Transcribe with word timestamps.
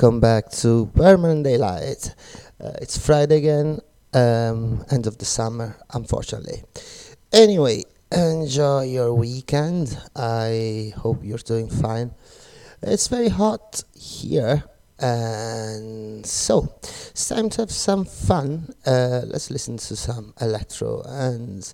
Welcome 0.00 0.20
back 0.20 0.52
to 0.62 0.86
Permanent 0.94 1.42
Daylight. 1.42 2.14
Uh, 2.62 2.70
it's 2.80 2.96
Friday 2.96 3.38
again, 3.38 3.80
um, 4.14 4.84
end 4.92 5.08
of 5.08 5.18
the 5.18 5.24
summer, 5.24 5.76
unfortunately. 5.92 6.62
Anyway, 7.32 7.82
enjoy 8.12 8.82
your 8.82 9.12
weekend. 9.12 10.00
I 10.14 10.92
hope 10.98 11.24
you're 11.24 11.38
doing 11.38 11.68
fine. 11.68 12.12
It's 12.80 13.08
very 13.08 13.28
hot 13.28 13.82
here, 13.92 14.62
and 15.00 16.26
so 16.26 16.74
it's 16.80 17.28
time 17.28 17.48
to 17.50 17.62
have 17.62 17.70
some 17.70 18.04
fun. 18.04 18.74
Uh, 18.86 19.22
let's 19.26 19.50
listen 19.50 19.76
to 19.76 19.96
some 19.96 20.34
electro 20.40 21.02
and 21.06 21.72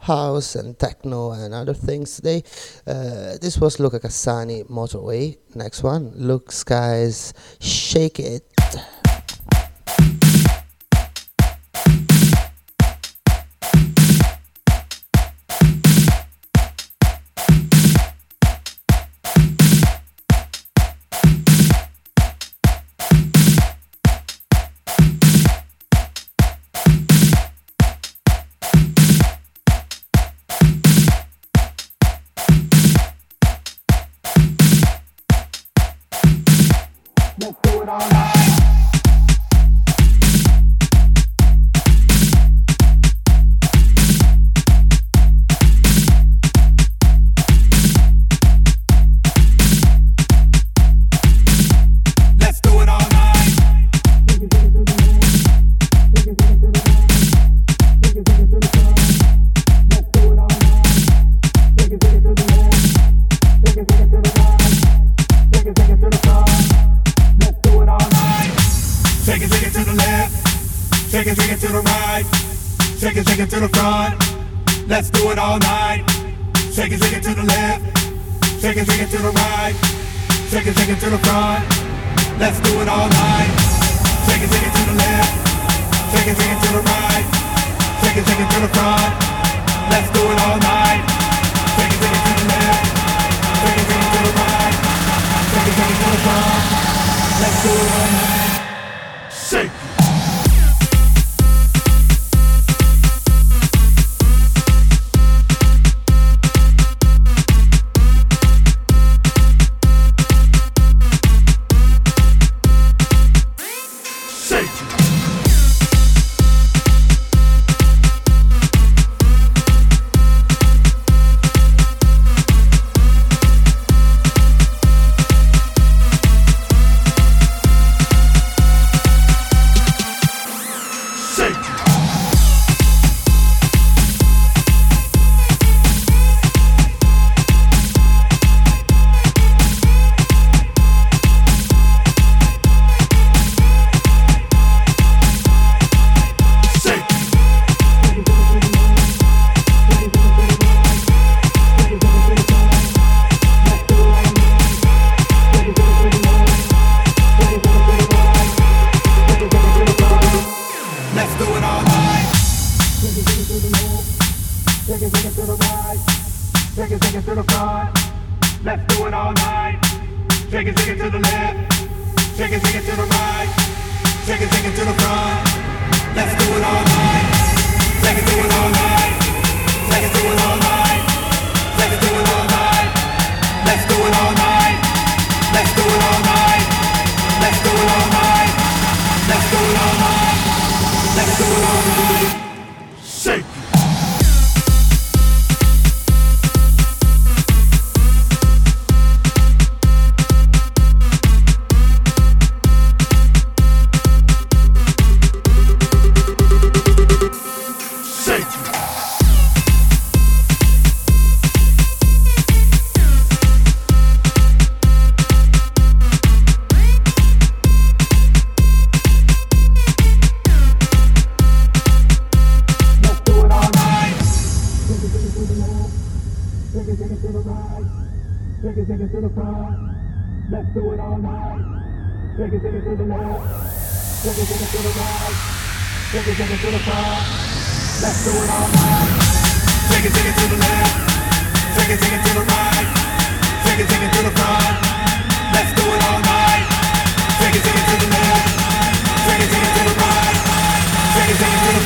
house 0.00 0.56
and 0.56 0.78
techno 0.78 1.32
and 1.32 1.54
other 1.54 1.74
things 1.74 2.16
today. 2.16 2.42
Uh, 2.86 3.38
this 3.40 3.58
was 3.58 3.78
Luca 3.78 4.00
Cassani, 4.00 4.64
Motorway. 4.68 5.36
Next 5.54 5.82
one, 5.82 6.12
Luke 6.14 6.50
Skies, 6.50 7.32
Shake 7.60 8.18
It. 8.18 8.53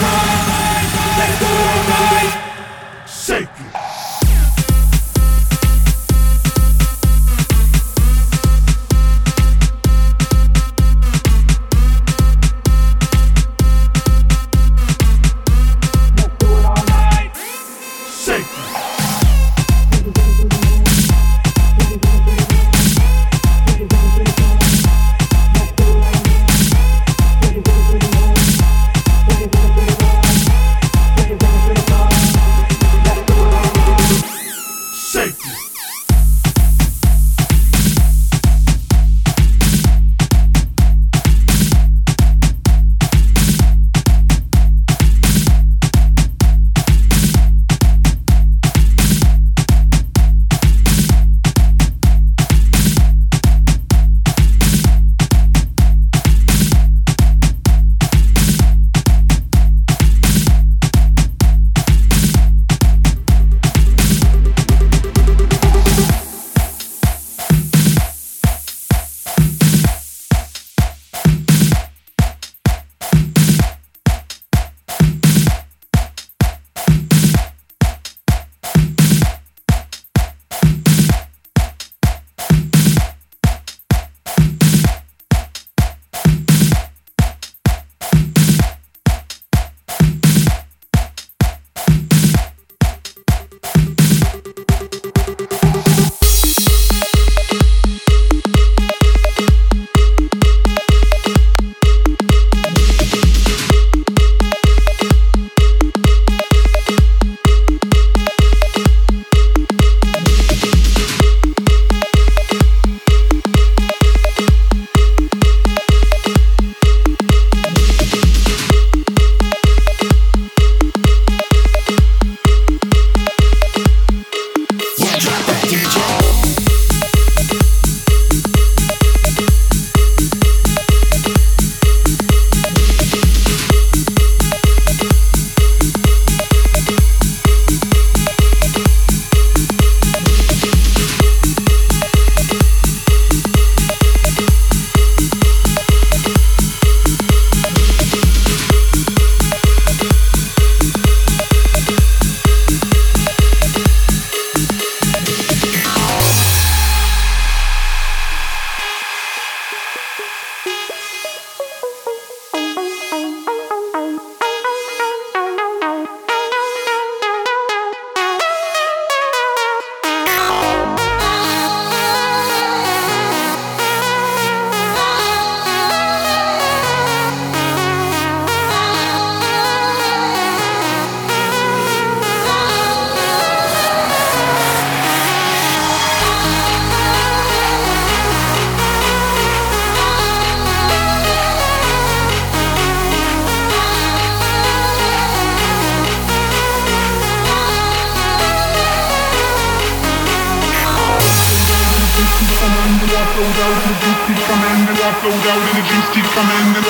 Let's 0.01 1.41
go, 1.41 2.18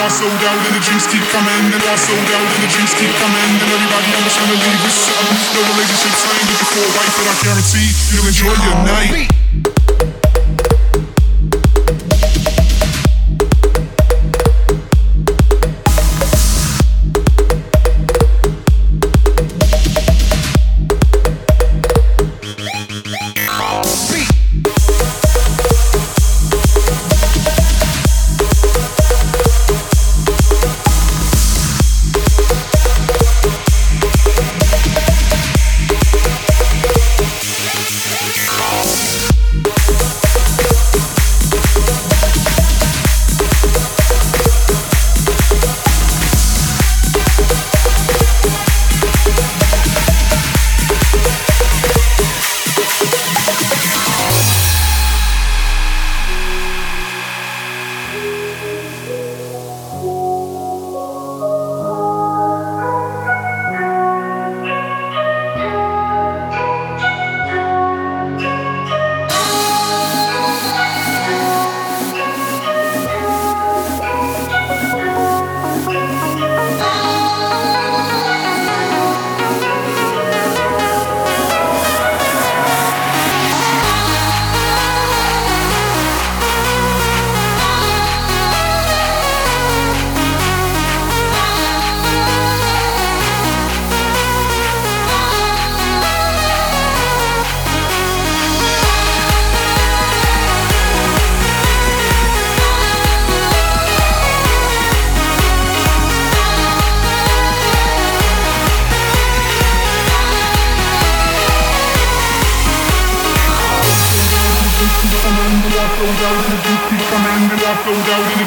I 0.09 0.11
sold 0.11 0.41
out 0.41 0.57
and 0.57 0.73
the 0.73 0.81
drinks 0.81 1.05
keep 1.05 1.21
coming 1.29 1.69
and 1.69 1.85
I 1.85 1.95
sold 2.01 2.17
out 2.17 2.41
and 2.41 2.63
the 2.65 2.71
drinks 2.73 2.97
keep 2.97 3.13
coming 3.21 3.61
and 3.61 3.69
everybody 3.69 4.09
I'm 4.17 4.25
trying 4.25 4.49
to 4.49 4.57
leave 4.57 4.81
this 4.81 5.05
um, 5.05 5.37
no 5.53 5.61
relationships 5.69 6.25
I 6.25 6.33
ain't 6.33 6.49
looking 6.49 6.71
for 6.73 6.81
a 6.81 6.93
wife 6.97 7.13
but 7.13 7.27
I 7.29 7.35
guarantee 7.45 7.93
you'll 8.17 8.25
enjoy 8.25 8.57
your 8.57 8.77
night. 8.89 9.38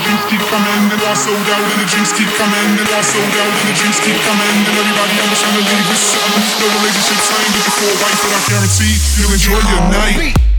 drinks 0.01 0.25
keep 0.29 0.43
coming 0.49 0.81
and 0.89 1.01
I 1.01 1.13
sold 1.13 1.47
out 1.51 1.61
and 1.61 1.79
the 1.81 1.87
drinks 1.87 2.11
keep 2.13 2.29
coming 2.37 2.69
and 2.79 2.89
I 2.89 3.01
sold 3.01 3.33
out 3.37 3.53
and 3.53 3.67
the 3.69 3.75
drinks 3.77 3.99
keep 4.01 4.17
coming 4.25 4.55
and 4.65 4.75
everybody 4.77 5.13
just 5.29 5.41
trying 5.41 5.57
to 5.57 5.63
leave 5.65 5.87
with 5.89 6.01
something. 6.01 6.43
No 6.61 6.67
relationships, 6.81 7.27
I 7.29 7.37
ain't 7.41 7.53
looking 7.55 7.75
for 7.77 7.87
a 7.89 7.97
wife, 8.01 8.19
but 8.21 8.31
I 8.33 8.41
guarantee 8.49 8.95
you'll 9.17 9.33
enjoy 9.33 9.61
your 9.61 9.83
night. 9.93 10.50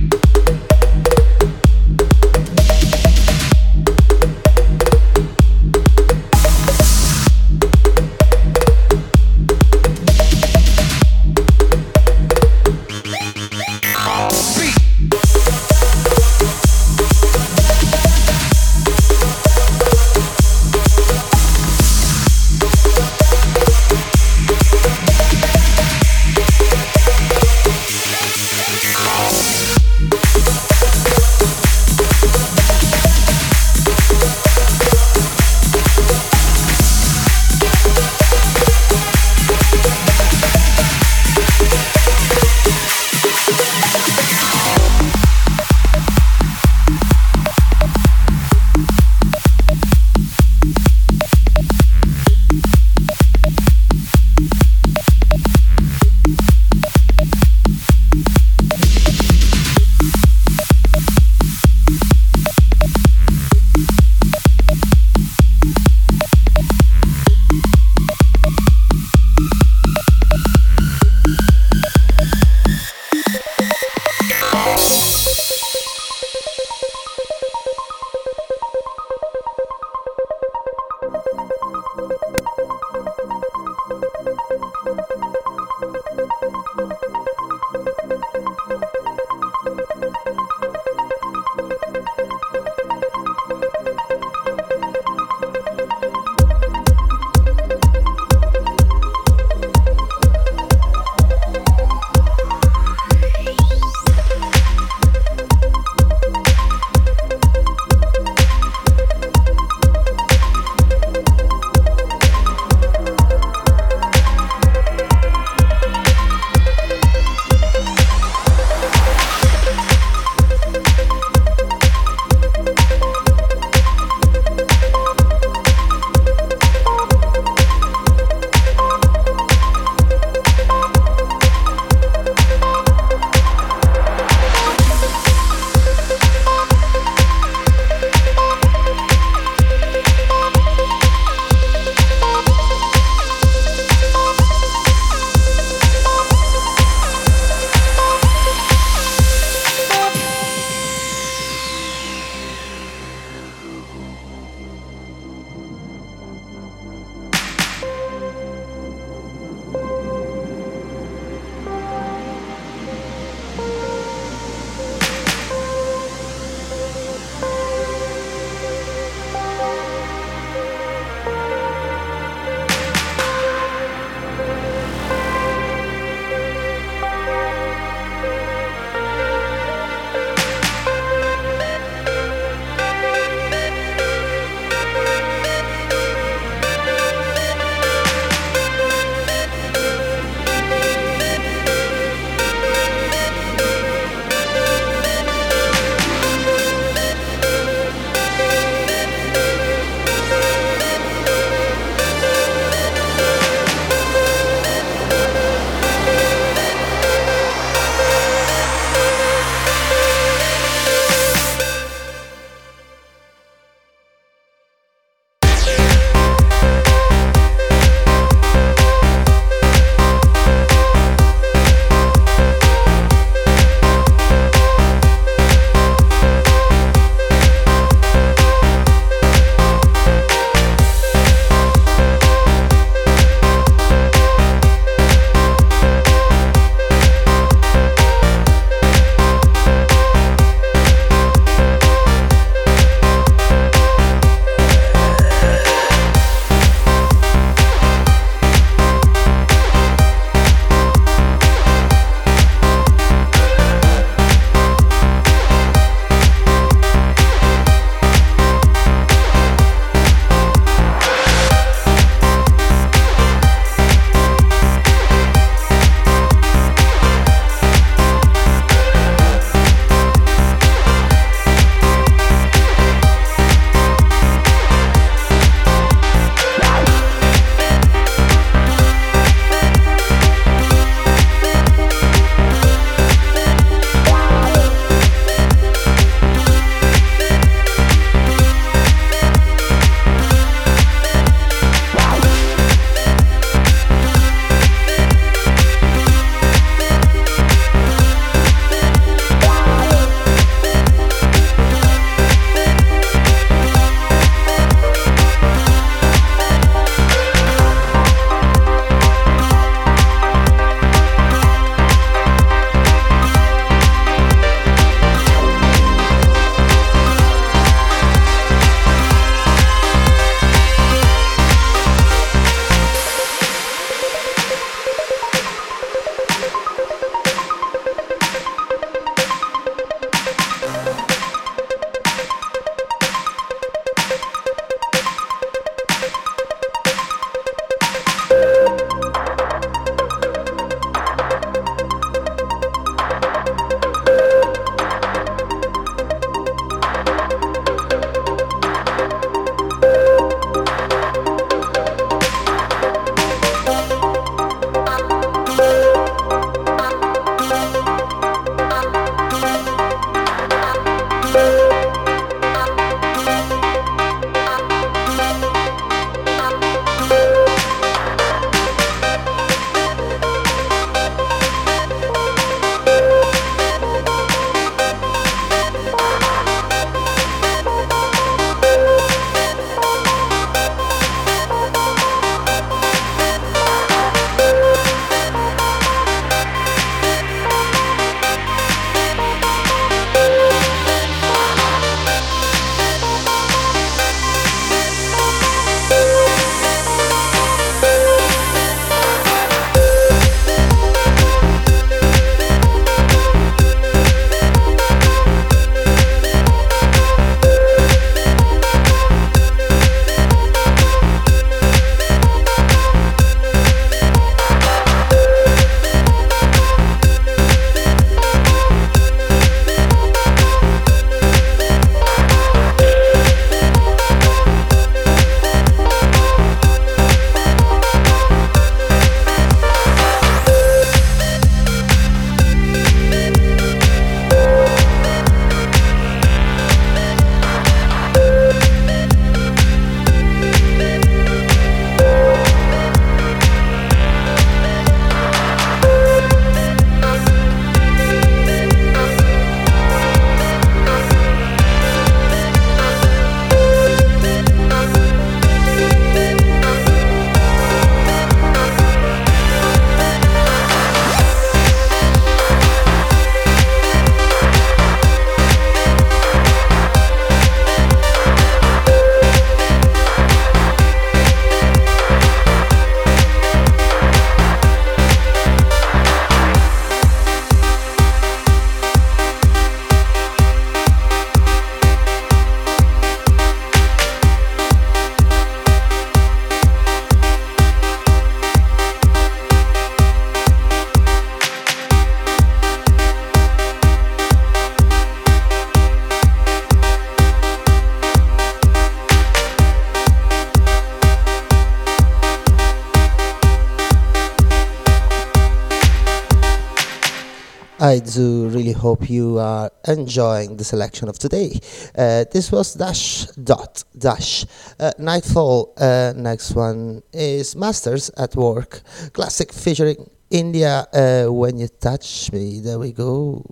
I 507.93 507.99
do 507.99 508.49
really 508.49 508.73
hope 508.73 509.11
you 509.11 509.39
are 509.39 509.71
enjoying 509.87 510.57
the 510.57 510.65
selection 510.65 511.11
of 511.11 511.19
today. 511.19 511.61
Uh, 511.95 512.25
this 512.33 512.51
was 512.51 512.73
Dash 512.73 513.27
Dot 513.37 513.85
Dash. 513.99 514.47
Uh, 514.81 514.93
Nightfall. 514.99 515.75
Uh, 515.77 516.15
next 516.17 516.55
one 516.55 517.03
is 517.13 517.55
Masters 517.55 518.11
at 518.17 518.35
Work. 518.35 518.81
Classic 519.13 519.53
featuring 519.53 520.09
India. 520.31 520.87
Uh, 520.95 521.31
when 521.31 521.59
you 521.59 521.69
touch 521.69 522.33
me. 522.33 522.61
There 522.61 522.79
we 522.79 522.93
go. 522.93 523.45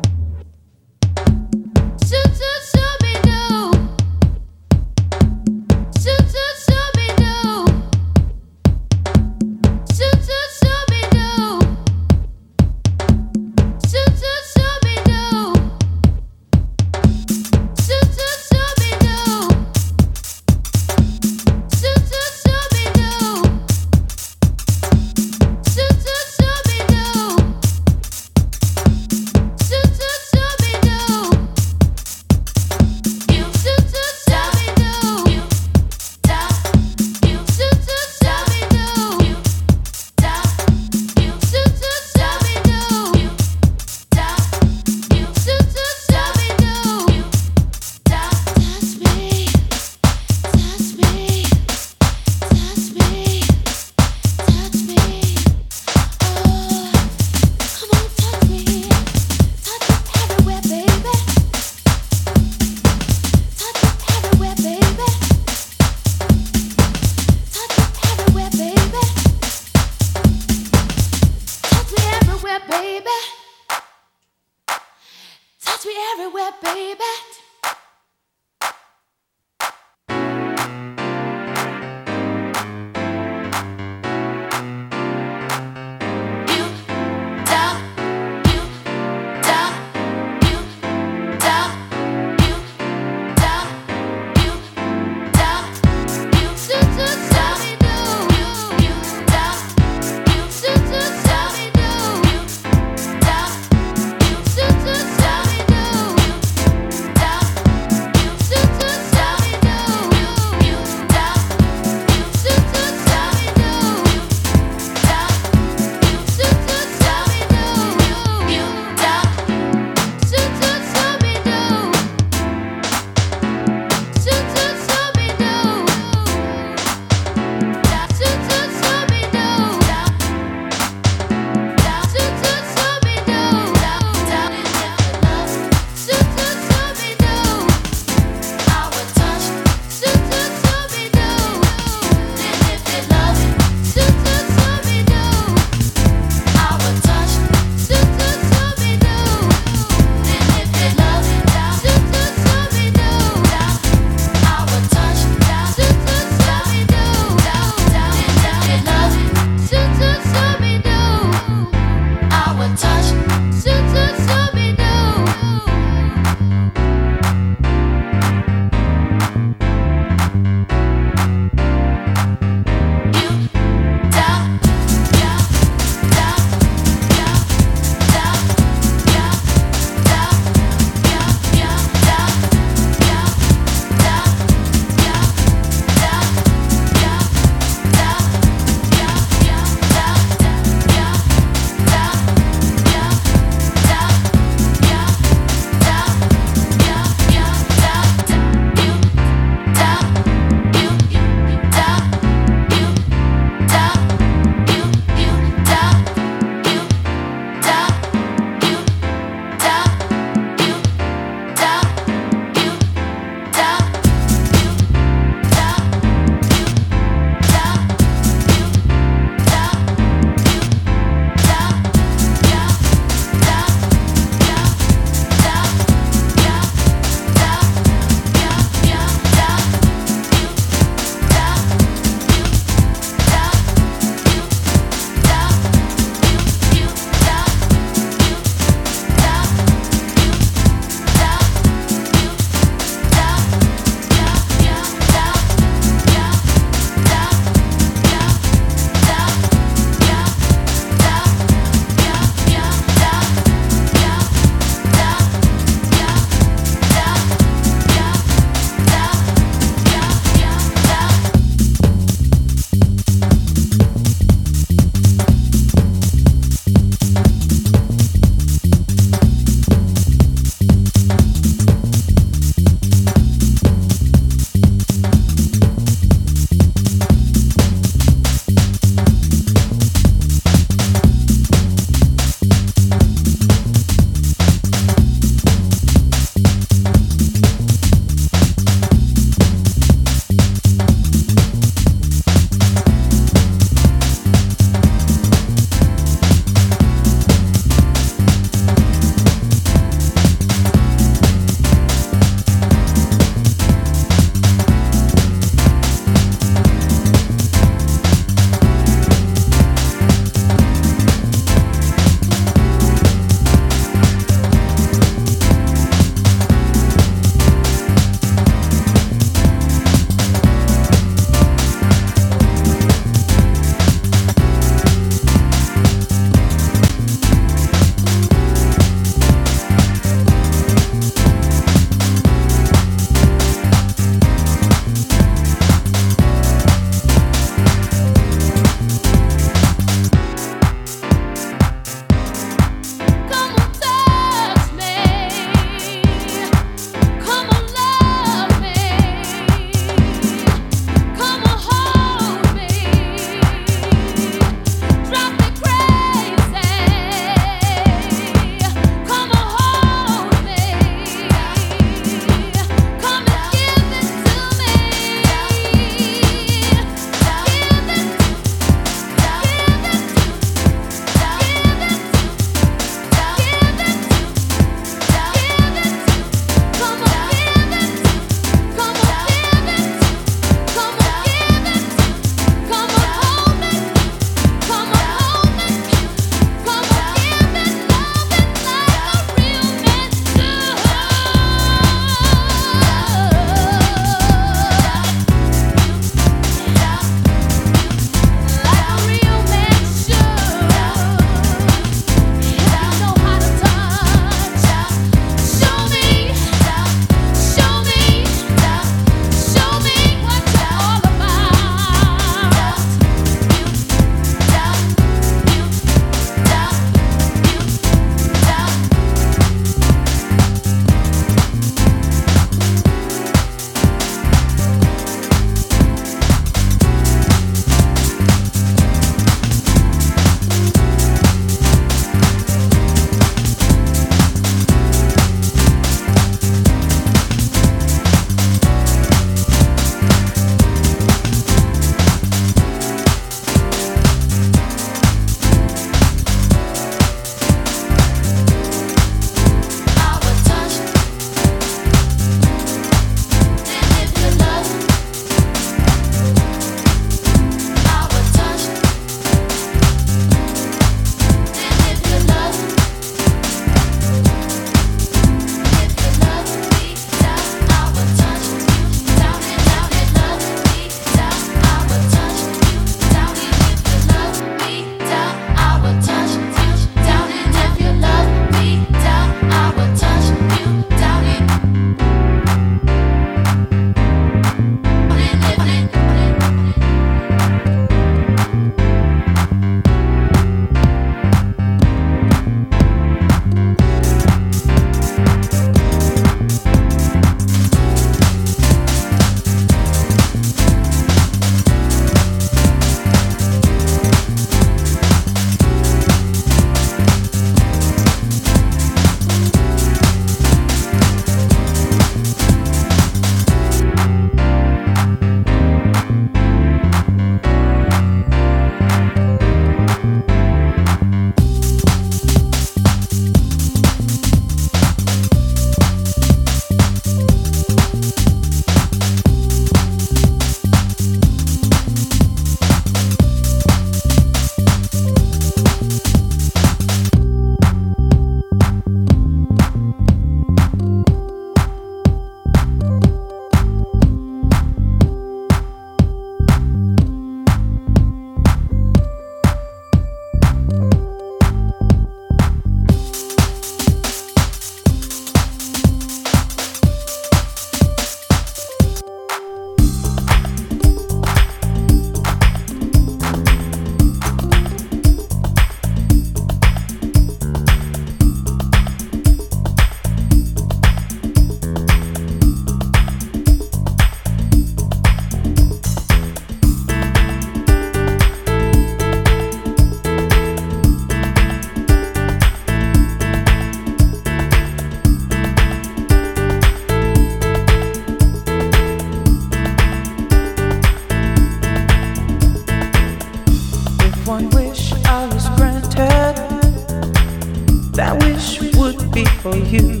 For 599.44 599.54
you 599.56 600.00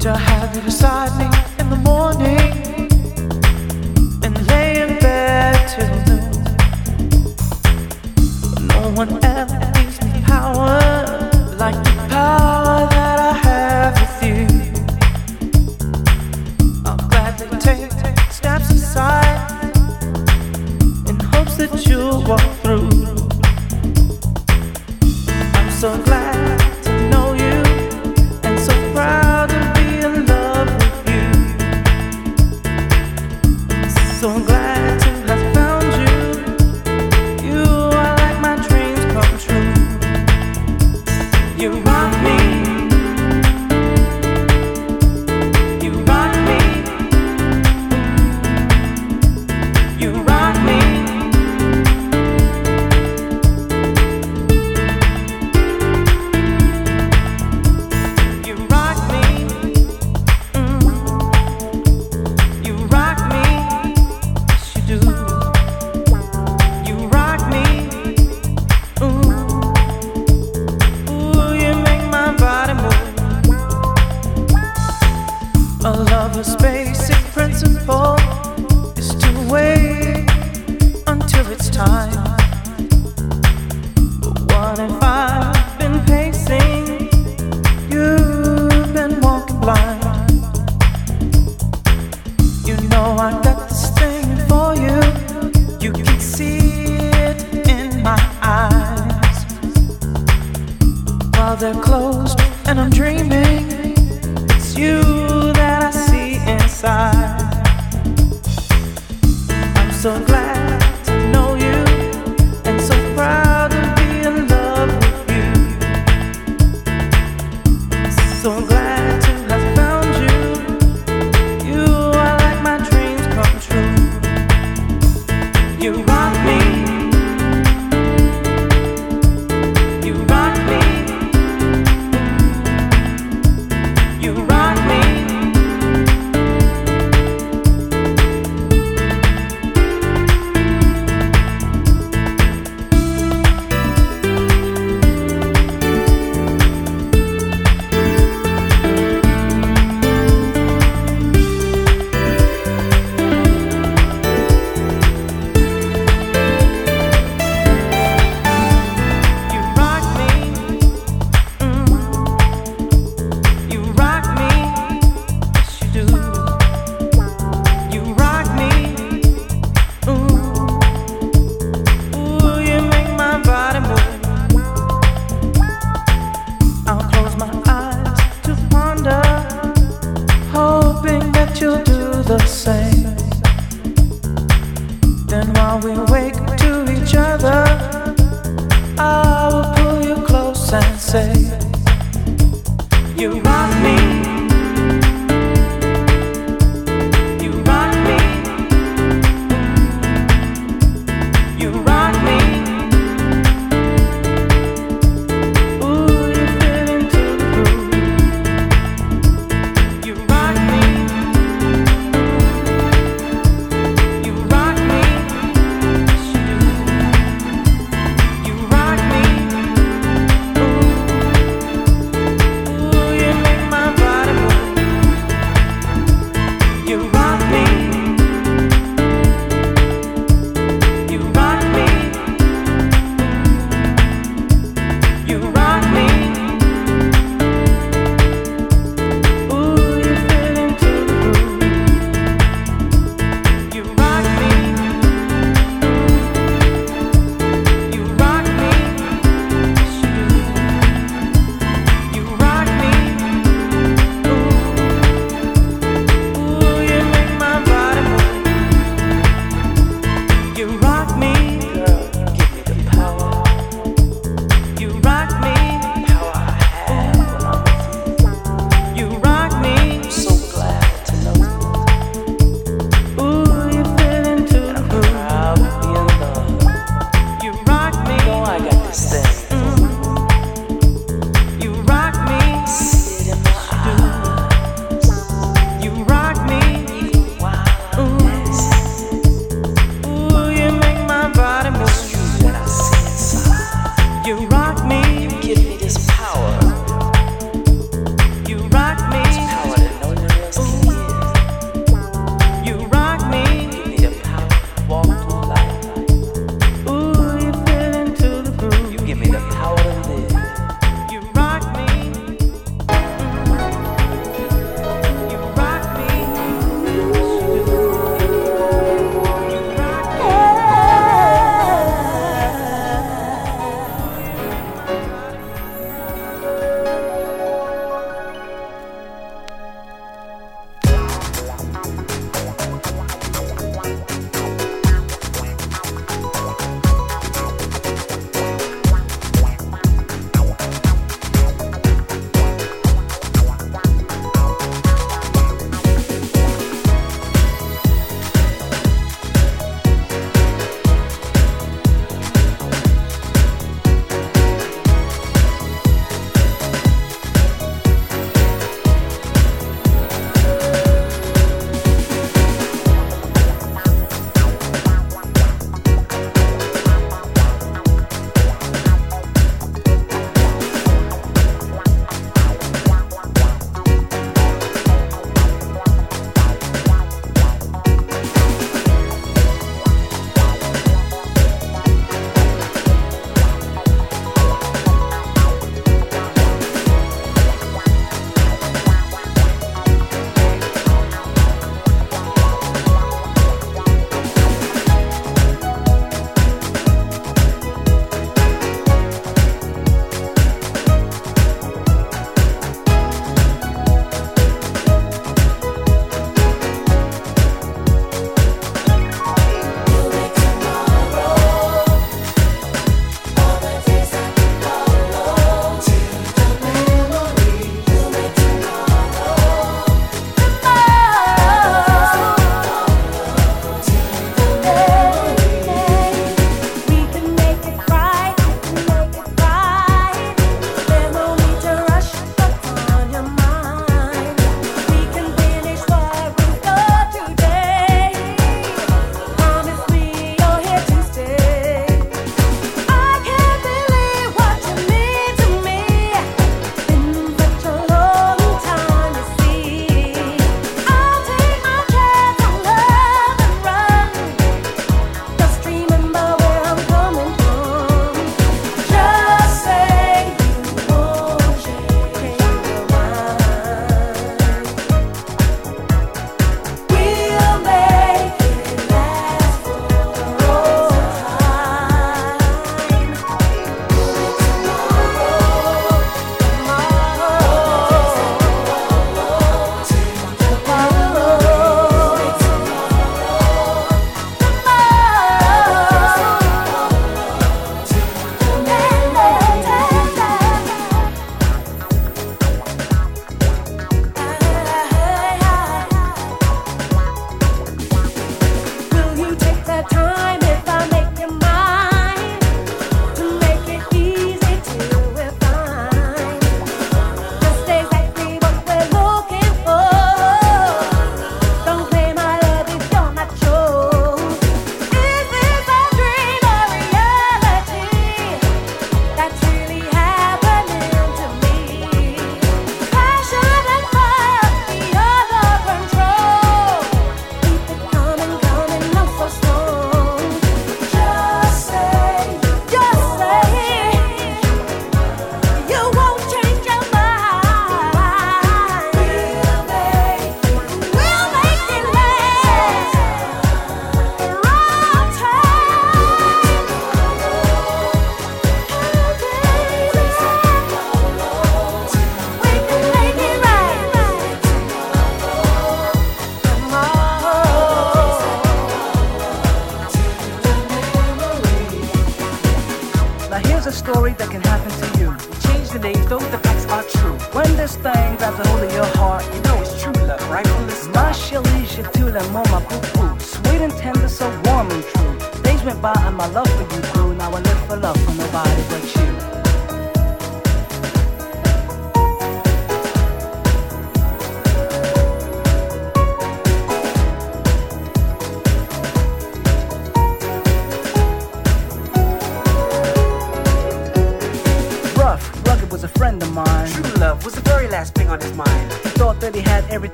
to 0.00 0.12
have 0.16 0.52
you 0.56 0.62
beside 0.62 1.16
me 1.16 1.29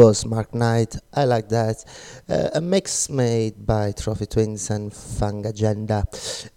was 0.00 0.24
Mark 0.24 0.54
Knight. 0.54 0.96
I 1.12 1.24
like 1.24 1.50
that. 1.50 1.84
Uh, 2.26 2.48
a 2.54 2.60
mix 2.62 3.10
made 3.10 3.66
by 3.66 3.92
Trophy 3.92 4.24
Twins 4.24 4.70
and 4.70 4.90
Funkagenda. 4.90 6.06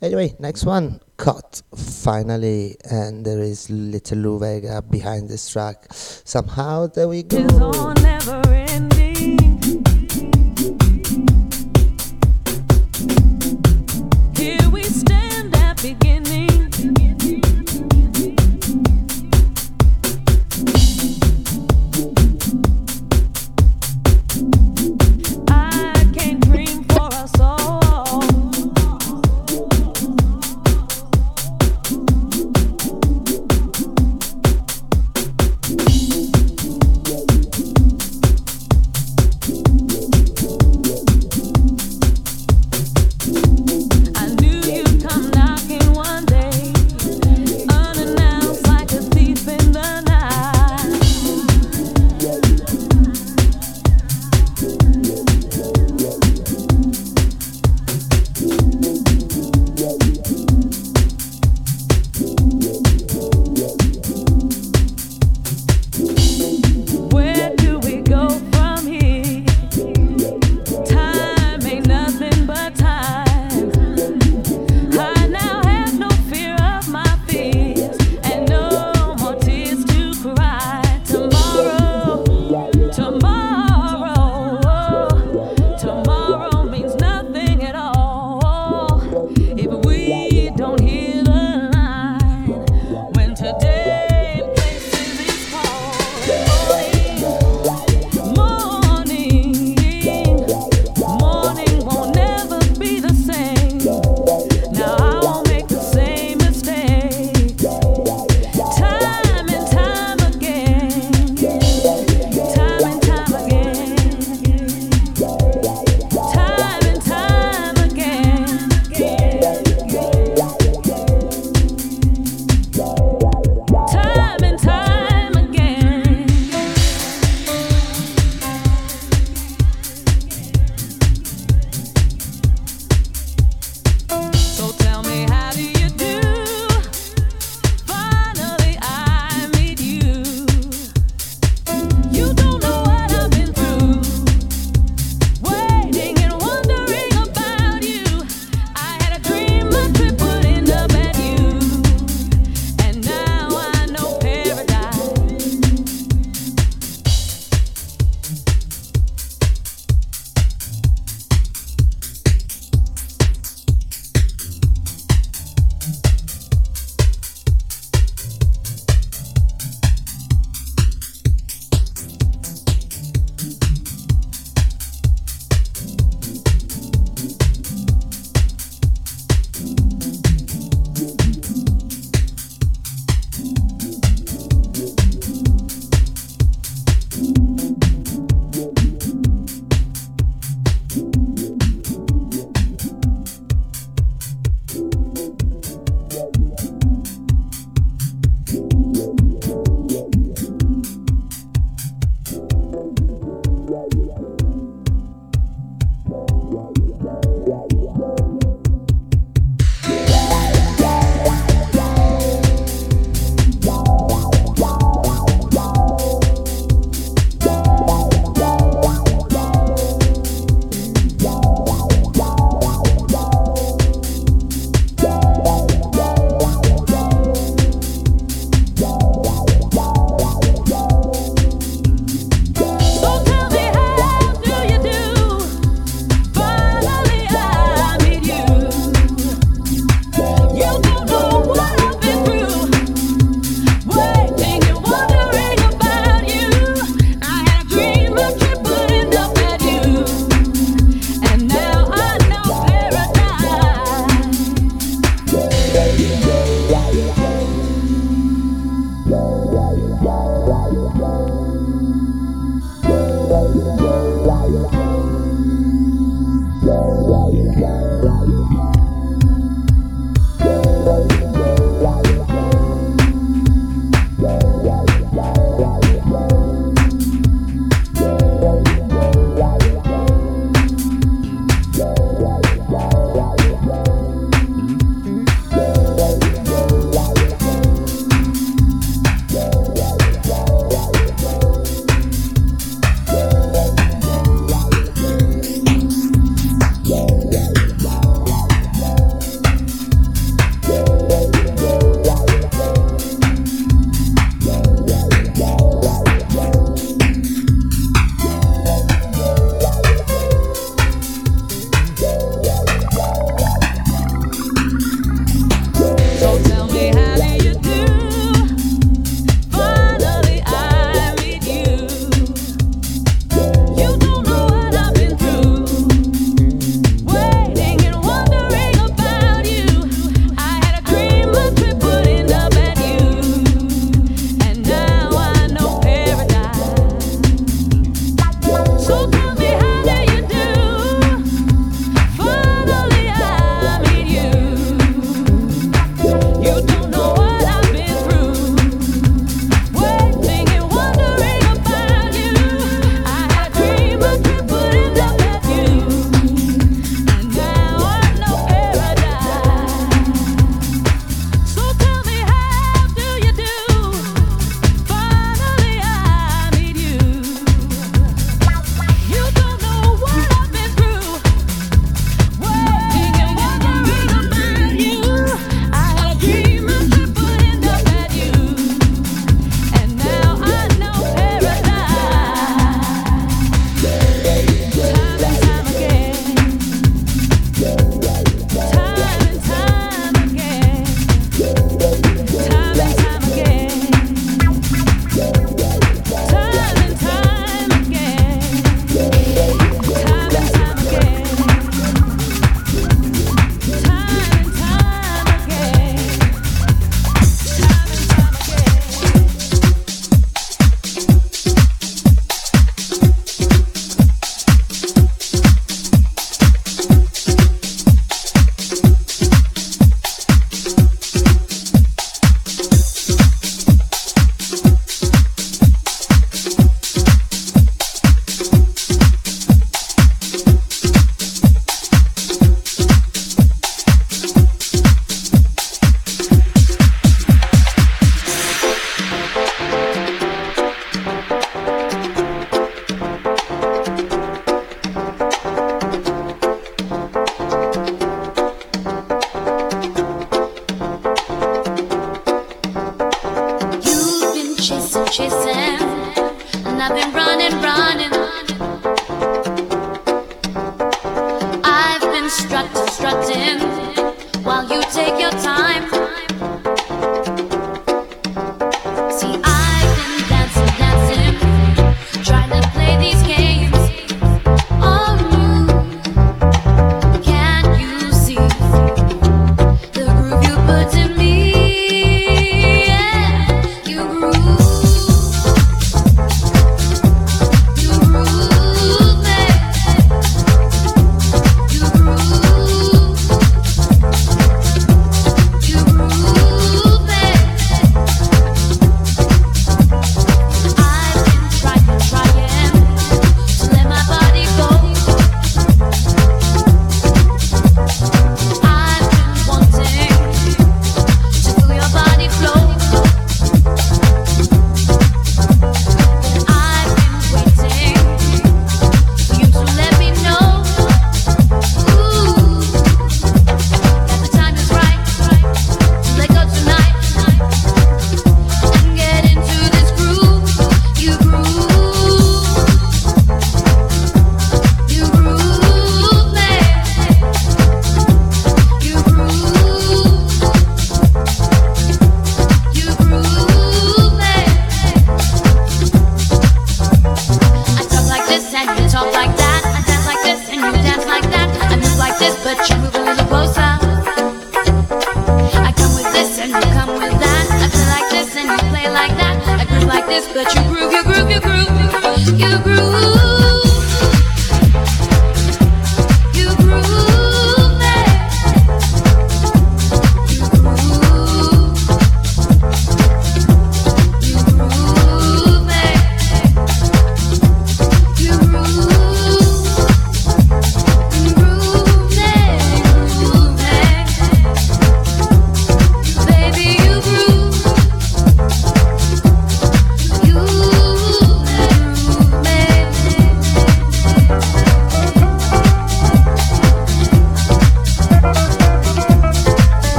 Anyway, 0.00 0.36
next 0.38 0.64
one, 0.64 1.00
Cut, 1.16 1.60
finally, 1.74 2.76
and 2.88 3.24
there 3.24 3.40
is 3.40 3.68
Little 3.68 4.18
Louie 4.18 4.60
Vega 4.60 4.80
behind 4.80 5.28
this 5.28 5.50
track. 5.50 5.86
Somehow, 5.90 6.86
there 6.86 7.08
we 7.08 7.24
go. 7.24 7.92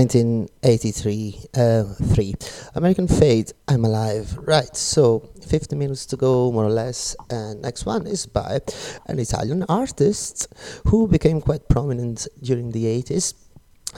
1983. 0.00 1.44
Uh, 1.54 1.84
three. 2.14 2.34
American 2.74 3.06
Fate, 3.06 3.52
I'm 3.68 3.84
Alive. 3.84 4.38
Right, 4.38 4.74
so 4.74 5.28
50 5.46 5.76
minutes 5.76 6.06
to 6.06 6.16
go, 6.16 6.50
more 6.50 6.64
or 6.64 6.70
less. 6.70 7.14
And 7.28 7.60
next 7.60 7.84
one 7.84 8.06
is 8.06 8.24
by 8.24 8.60
an 9.08 9.18
Italian 9.18 9.66
artist 9.68 10.48
who 10.86 11.06
became 11.06 11.42
quite 11.42 11.68
prominent 11.68 12.26
during 12.42 12.70
the 12.70 12.86
80s 12.86 13.34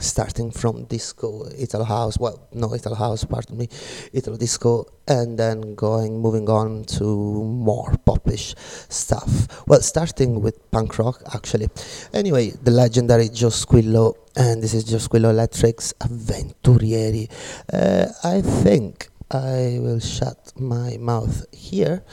starting 0.03 0.51
from 0.51 0.85
disco, 0.85 1.47
Italo 1.57 1.83
house, 1.83 2.17
well, 2.19 2.47
no 2.53 2.73
Italo 2.73 2.95
house, 2.95 3.23
pardon 3.23 3.57
me, 3.57 3.67
Italo 4.13 4.37
disco, 4.37 4.85
and 5.07 5.37
then 5.37 5.75
going, 5.75 6.19
moving 6.19 6.49
on 6.49 6.83
to 6.85 7.03
more 7.03 7.93
popish 8.05 8.55
stuff. 8.89 9.65
Well, 9.67 9.81
starting 9.81 10.41
with 10.41 10.71
punk 10.71 10.97
rock, 10.99 11.21
actually. 11.33 11.69
Anyway, 12.13 12.51
the 12.51 12.71
legendary 12.71 13.29
Jo 13.29 13.47
Squillo, 13.47 14.15
and 14.35 14.61
this 14.61 14.73
is 14.73 14.83
Jo 14.83 14.97
Squillo 14.97 15.31
Eletrix 15.33 15.93
Avventurieri. 15.99 17.29
Uh, 17.71 18.07
I 18.23 18.41
think 18.41 19.09
I 19.31 19.79
will 19.81 19.99
shut 19.99 20.53
my 20.55 20.97
mouth 20.97 21.45
here 21.51 22.03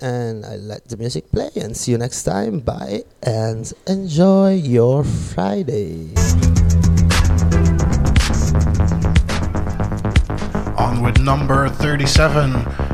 and 0.00 0.46
I 0.46 0.56
let 0.56 0.88
the 0.88 0.96
music 0.96 1.30
play 1.30 1.50
and 1.56 1.76
see 1.76 1.92
you 1.92 1.98
next 1.98 2.22
time. 2.22 2.60
Bye 2.60 3.04
and 3.22 3.70
enjoy 3.86 4.54
your 4.54 5.04
Friday. 5.04 6.14
On 10.90 11.02
with 11.02 11.20
number 11.20 11.68
37, 11.68 12.52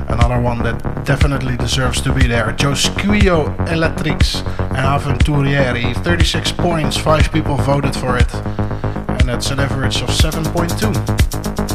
another 0.09 0.39
one 0.39 0.63
that 0.63 1.07
definitely 1.07 1.57
deserves 1.57 2.03
to 2.03 2.13
be 2.13 2.27
there. 2.27 2.53
Jo 2.53 2.73
Squillo 2.73 3.57
Eletrix 3.69 4.45
and 4.77 4.85
Avventurieri. 4.87 5.95
36 6.05 6.53
points, 6.53 6.99
5 6.99 7.33
people 7.33 7.57
voted 7.57 7.97
for 7.97 8.19
it. 8.19 8.35
And 8.35 9.27
that's 9.27 9.51
an 9.51 9.61
average 9.61 10.03
of 10.03 10.11
7.2. 10.11 11.66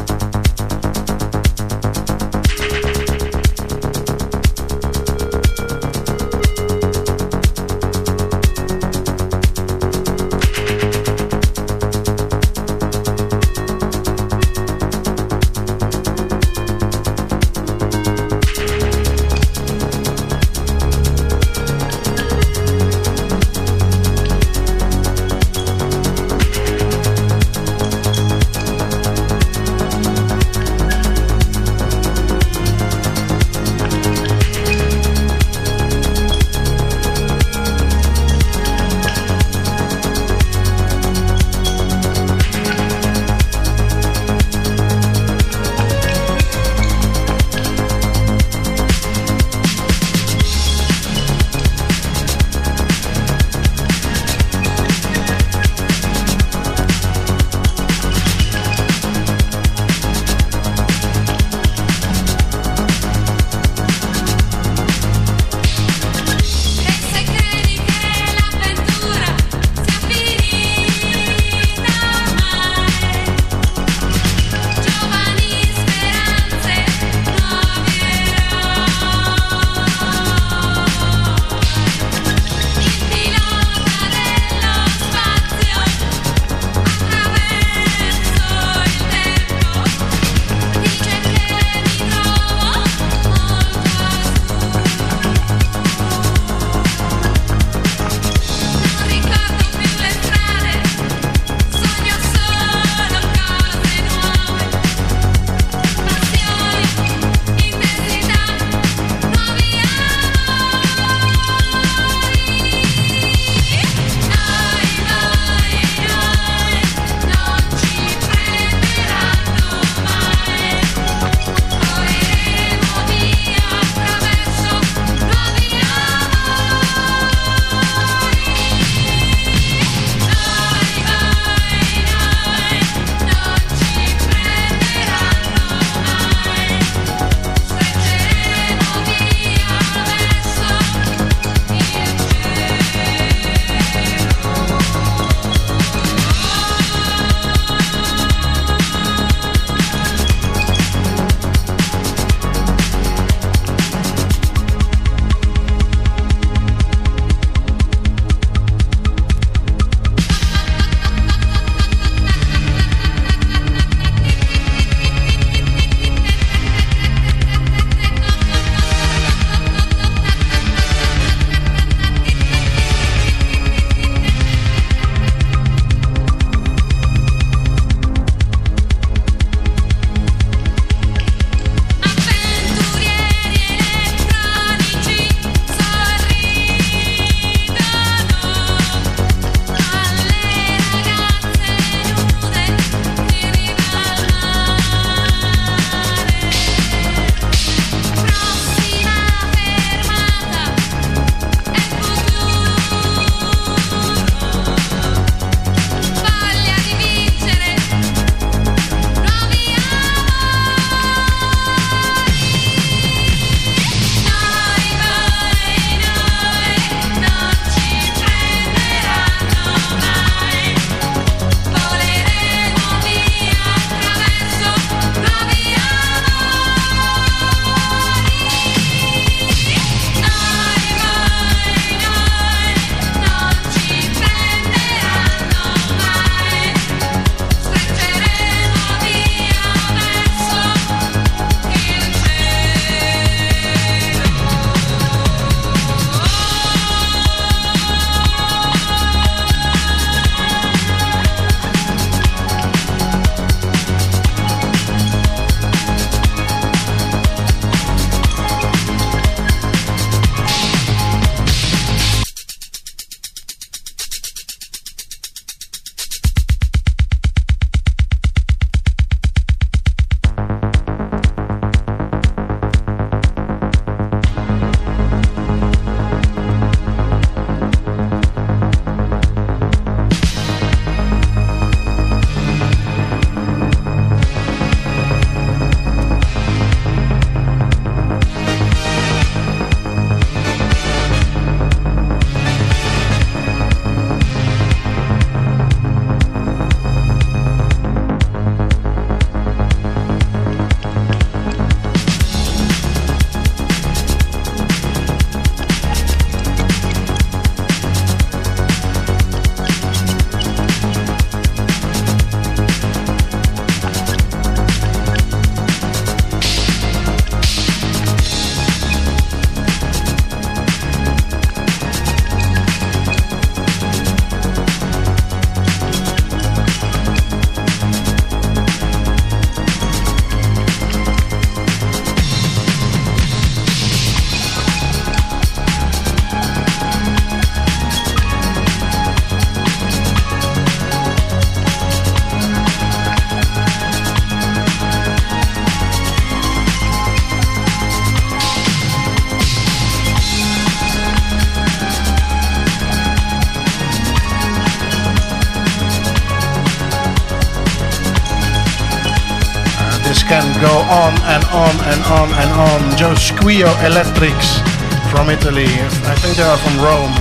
Jo 363.02 363.16
Squillo 363.16 363.74
Eletrix 363.82 364.62
from 365.10 365.28
Italy. 365.28 365.66
I 366.06 366.14
think 366.20 366.36
they 366.36 366.44
are 366.44 366.56
from 366.56 366.78
Rome. 366.78 367.12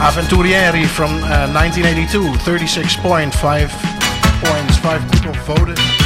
Avventurieri 0.00 0.86
from 0.86 1.10
uh, 1.24 1.46
1982, 1.52 2.22
36.5 2.38 3.68
points. 4.42 4.78
Five 4.78 5.02
people 5.12 5.34
voted. 5.44 5.99